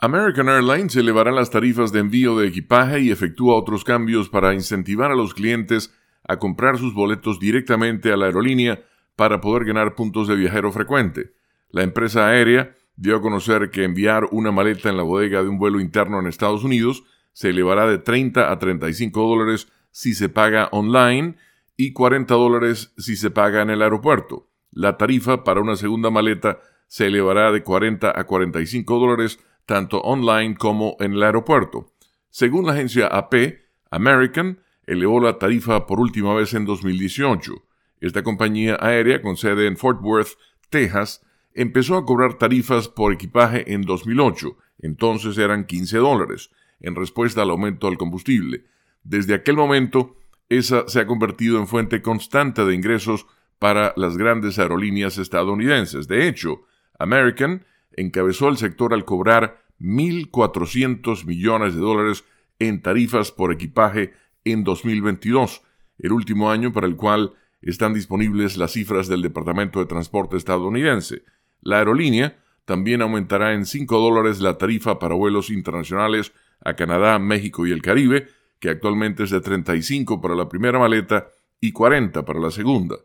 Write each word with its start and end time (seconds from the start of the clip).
American 0.00 0.48
Airlines 0.48 0.94
elevará 0.94 1.32
las 1.32 1.50
tarifas 1.50 1.90
de 1.90 1.98
envío 1.98 2.38
de 2.38 2.46
equipaje 2.46 3.00
y 3.00 3.10
efectúa 3.10 3.56
otros 3.56 3.82
cambios 3.82 4.28
para 4.28 4.54
incentivar 4.54 5.10
a 5.10 5.16
los 5.16 5.34
clientes 5.34 5.92
a 6.22 6.38
comprar 6.38 6.78
sus 6.78 6.94
boletos 6.94 7.40
directamente 7.40 8.12
a 8.12 8.16
la 8.16 8.26
aerolínea 8.26 8.84
para 9.16 9.40
poder 9.40 9.64
ganar 9.64 9.96
puntos 9.96 10.28
de 10.28 10.36
viajero 10.36 10.70
frecuente. 10.70 11.32
La 11.70 11.82
empresa 11.82 12.28
aérea 12.28 12.76
dio 12.94 13.16
a 13.16 13.20
conocer 13.20 13.72
que 13.72 13.82
enviar 13.82 14.28
una 14.30 14.52
maleta 14.52 14.88
en 14.88 14.96
la 14.96 15.02
bodega 15.02 15.42
de 15.42 15.48
un 15.48 15.58
vuelo 15.58 15.80
interno 15.80 16.20
en 16.20 16.28
Estados 16.28 16.62
Unidos 16.62 17.02
se 17.32 17.48
elevará 17.48 17.88
de 17.88 17.98
30 17.98 18.52
a 18.52 18.56
35 18.56 19.20
dólares 19.20 19.66
si 19.90 20.14
se 20.14 20.28
paga 20.28 20.68
online 20.70 21.34
y 21.76 21.92
40 21.92 22.34
dólares 22.34 22.92
si 22.98 23.16
se 23.16 23.32
paga 23.32 23.62
en 23.62 23.70
el 23.70 23.82
aeropuerto. 23.82 24.48
La 24.70 24.96
tarifa 24.96 25.42
para 25.42 25.60
una 25.60 25.74
segunda 25.74 26.10
maleta 26.10 26.60
se 26.86 27.06
elevará 27.06 27.50
de 27.50 27.64
40 27.64 28.12
a 28.16 28.24
45 28.24 28.96
dólares 29.00 29.40
tanto 29.68 30.00
online 30.00 30.56
como 30.56 30.96
en 30.98 31.12
el 31.12 31.22
aeropuerto. 31.22 31.92
Según 32.30 32.64
la 32.64 32.72
agencia 32.72 33.06
AP, 33.06 33.58
American 33.90 34.60
elevó 34.86 35.20
la 35.20 35.38
tarifa 35.38 35.86
por 35.86 36.00
última 36.00 36.32
vez 36.32 36.54
en 36.54 36.64
2018. 36.64 37.52
Esta 38.00 38.22
compañía 38.22 38.78
aérea 38.80 39.20
con 39.20 39.36
sede 39.36 39.66
en 39.66 39.76
Fort 39.76 40.00
Worth, 40.00 40.38
Texas, 40.70 41.20
empezó 41.52 41.98
a 41.98 42.06
cobrar 42.06 42.38
tarifas 42.38 42.88
por 42.88 43.12
equipaje 43.12 43.74
en 43.74 43.82
2008, 43.82 44.56
entonces 44.78 45.36
eran 45.36 45.66
15 45.66 45.98
dólares, 45.98 46.50
en 46.80 46.94
respuesta 46.94 47.42
al 47.42 47.50
aumento 47.50 47.88
del 47.88 47.98
combustible. 47.98 48.64
Desde 49.02 49.34
aquel 49.34 49.56
momento, 49.56 50.16
esa 50.48 50.88
se 50.88 51.00
ha 51.00 51.06
convertido 51.06 51.58
en 51.58 51.66
fuente 51.66 52.00
constante 52.00 52.64
de 52.64 52.74
ingresos 52.74 53.26
para 53.58 53.92
las 53.96 54.16
grandes 54.16 54.58
aerolíneas 54.58 55.18
estadounidenses. 55.18 56.08
De 56.08 56.26
hecho, 56.26 56.62
American 56.98 57.66
encabezó 58.00 58.48
el 58.48 58.56
sector 58.56 58.94
al 58.94 59.04
cobrar 59.04 59.62
1.400 59.80 61.24
millones 61.24 61.74
de 61.74 61.80
dólares 61.80 62.24
en 62.58 62.82
tarifas 62.82 63.30
por 63.32 63.52
equipaje 63.52 64.12
en 64.44 64.64
2022, 64.64 65.62
el 65.98 66.12
último 66.12 66.50
año 66.50 66.72
para 66.72 66.86
el 66.86 66.96
cual 66.96 67.34
están 67.60 67.94
disponibles 67.94 68.56
las 68.56 68.72
cifras 68.72 69.08
del 69.08 69.22
Departamento 69.22 69.80
de 69.80 69.86
Transporte 69.86 70.36
estadounidense. 70.36 71.22
La 71.60 71.78
aerolínea 71.78 72.38
también 72.64 73.02
aumentará 73.02 73.54
en 73.54 73.66
5 73.66 73.98
dólares 73.98 74.40
la 74.40 74.58
tarifa 74.58 74.98
para 74.98 75.14
vuelos 75.14 75.50
internacionales 75.50 76.32
a 76.64 76.74
Canadá, 76.74 77.18
México 77.18 77.66
y 77.66 77.72
el 77.72 77.82
Caribe, 77.82 78.28
que 78.60 78.70
actualmente 78.70 79.24
es 79.24 79.30
de 79.30 79.40
35 79.40 80.20
para 80.20 80.34
la 80.34 80.48
primera 80.48 80.78
maleta 80.78 81.28
y 81.60 81.72
40 81.72 82.24
para 82.24 82.40
la 82.40 82.50
segunda. 82.50 82.96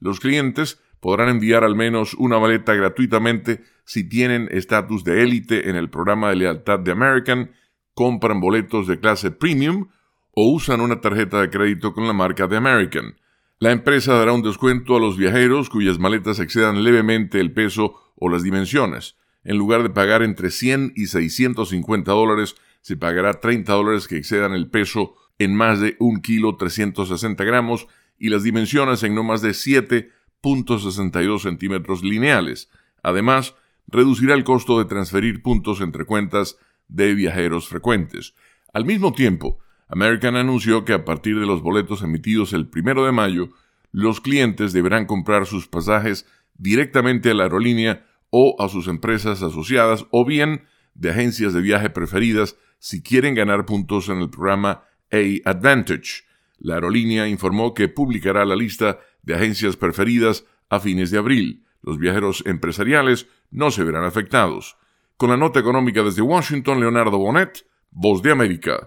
Los 0.00 0.20
clientes 0.20 0.80
podrán 1.00 1.28
enviar 1.28 1.64
al 1.64 1.76
menos 1.76 2.14
una 2.14 2.38
maleta 2.38 2.74
gratuitamente 2.74 3.62
si 3.84 4.08
tienen 4.08 4.48
estatus 4.50 5.04
de 5.04 5.22
élite 5.22 5.70
en 5.70 5.76
el 5.76 5.90
programa 5.90 6.30
de 6.30 6.36
lealtad 6.36 6.78
de 6.78 6.92
American, 6.92 7.52
compran 7.94 8.40
boletos 8.40 8.86
de 8.86 9.00
clase 9.00 9.30
premium 9.30 9.88
o 10.32 10.52
usan 10.52 10.80
una 10.80 11.00
tarjeta 11.00 11.40
de 11.40 11.50
crédito 11.50 11.92
con 11.94 12.06
la 12.06 12.12
marca 12.12 12.46
de 12.46 12.56
American. 12.56 13.16
La 13.60 13.72
empresa 13.72 14.14
dará 14.14 14.32
un 14.32 14.42
descuento 14.42 14.96
a 14.96 15.00
los 15.00 15.16
viajeros 15.16 15.68
cuyas 15.68 15.98
maletas 15.98 16.38
excedan 16.38 16.84
levemente 16.84 17.40
el 17.40 17.52
peso 17.52 17.94
o 18.14 18.28
las 18.28 18.42
dimensiones. 18.42 19.16
En 19.42 19.56
lugar 19.56 19.82
de 19.82 19.90
pagar 19.90 20.22
entre 20.22 20.50
100 20.50 20.92
y 20.94 21.06
650 21.06 22.12
dólares, 22.12 22.54
se 22.82 22.96
pagará 22.96 23.40
30 23.40 23.72
dólares 23.72 24.06
que 24.06 24.16
excedan 24.16 24.52
el 24.52 24.68
peso 24.68 25.14
en 25.38 25.54
más 25.54 25.80
de 25.80 25.96
1 25.98 26.20
kilo 26.22 26.56
360 26.56 27.42
gramos 27.44 27.86
y 28.18 28.28
las 28.28 28.42
dimensiones 28.42 29.02
en 29.02 29.14
no 29.14 29.24
más 29.24 29.42
de 29.42 29.54
7 29.54 30.10
.62 30.42 31.40
centímetros 31.40 32.02
lineales. 32.02 32.70
Además, 33.02 33.54
reducirá 33.86 34.34
el 34.34 34.44
costo 34.44 34.78
de 34.78 34.84
transferir 34.84 35.42
puntos 35.42 35.80
entre 35.80 36.04
cuentas 36.04 36.58
de 36.88 37.14
viajeros 37.14 37.68
frecuentes. 37.68 38.34
Al 38.72 38.84
mismo 38.84 39.12
tiempo, 39.12 39.58
American 39.88 40.36
anunció 40.36 40.84
que 40.84 40.92
a 40.92 41.04
partir 41.04 41.38
de 41.38 41.46
los 41.46 41.62
boletos 41.62 42.02
emitidos 42.02 42.52
el 42.52 42.68
primero 42.68 43.04
de 43.04 43.12
mayo, 43.12 43.48
los 43.90 44.20
clientes 44.20 44.72
deberán 44.72 45.06
comprar 45.06 45.46
sus 45.46 45.66
pasajes 45.66 46.26
directamente 46.58 47.30
a 47.30 47.34
la 47.34 47.44
aerolínea 47.44 48.06
o 48.30 48.56
a 48.62 48.68
sus 48.68 48.88
empresas 48.88 49.42
asociadas 49.42 50.06
o 50.10 50.26
bien 50.26 50.64
de 50.94 51.10
agencias 51.10 51.54
de 51.54 51.62
viaje 51.62 51.88
preferidas 51.88 52.56
si 52.78 53.02
quieren 53.02 53.34
ganar 53.34 53.64
puntos 53.64 54.08
en 54.08 54.20
el 54.20 54.28
programa 54.28 54.84
A 55.10 55.50
Advantage. 55.50 56.24
La 56.58 56.74
aerolínea 56.74 57.28
informó 57.28 57.72
que 57.72 57.88
publicará 57.88 58.44
la 58.44 58.56
lista 58.56 58.98
de 59.28 59.34
agencias 59.34 59.76
preferidas 59.76 60.46
a 60.70 60.80
fines 60.80 61.10
de 61.10 61.18
abril. 61.18 61.62
Los 61.82 61.98
viajeros 61.98 62.42
empresariales 62.46 63.28
no 63.50 63.70
se 63.70 63.84
verán 63.84 64.04
afectados. 64.04 64.78
Con 65.18 65.28
la 65.28 65.36
nota 65.36 65.60
económica 65.60 66.02
desde 66.02 66.22
Washington, 66.22 66.80
Leonardo 66.80 67.18
Bonet, 67.18 67.66
Voz 67.90 68.22
de 68.22 68.32
América. 68.32 68.86